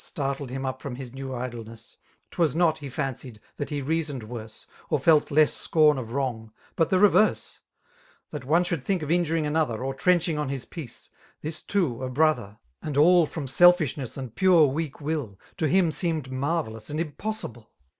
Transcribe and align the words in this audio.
Startled 0.03 0.49
him 0.49 0.65
up 0.65 0.81
from 0.81 0.95
his 0.95 1.13
new 1.13 1.31
idleness, 1.35 1.95
Twas 2.31 2.55
not,— 2.55 2.77
^he 2.77 2.91
fancied,— 2.91 3.39
that 3.57 3.69
he 3.69 3.83
reasoned 3.83 4.23
worse. 4.23 4.65
Or 4.89 4.99
felt 4.99 5.29
less 5.29 5.53
scorn 5.53 5.99
of 5.99 6.13
wrong, 6.13 6.51
but 6.75 6.89
tbe 6.89 7.03
reverse. 7.03 7.59
Ttiat 8.33 8.43
one 8.43 8.63
should 8.63 8.83
think 8.83 9.03
of 9.03 9.09
ii^uriiM^ 9.09 9.45
another. 9.45 9.83
Or 9.83 9.93
trenching 9.93 10.39
on 10.39 10.49
his 10.49 10.65
peace,— 10.65 11.11
this 11.41 11.61
too 11.61 12.01
a 12.03 12.09
broHier,— 12.09 12.57
And 12.81 12.97
all 12.97 13.27
from 13.27 13.47
selfishness 13.47 14.15
i^d 14.17 14.33
pure 14.33 14.67
wttik 14.73 15.01
will. 15.01 15.39
To 15.57 15.67
him 15.67 15.91
seemed 15.91 16.31
marvellous 16.31 16.89
and 16.89 16.99
impossible. 16.99 17.69